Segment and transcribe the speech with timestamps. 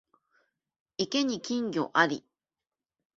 [0.97, 2.25] 池に金魚あり